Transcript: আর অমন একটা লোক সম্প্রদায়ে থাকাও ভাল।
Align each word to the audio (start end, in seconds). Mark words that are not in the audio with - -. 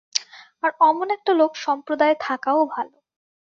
আর 0.63 0.71
অমন 0.81 1.07
একটা 1.09 1.31
লোক 1.33 1.51
সম্প্রদায়ে 1.57 2.15
থাকাও 2.19 2.61
ভাল। 2.65 2.87